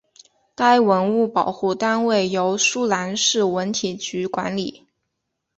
[0.55, 4.87] 该文物保护单位由舒兰市文体局管理。